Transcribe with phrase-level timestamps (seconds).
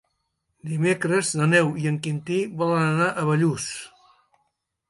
[0.69, 3.73] Dimecres na Neus i en Quintí volen anar a Bellús.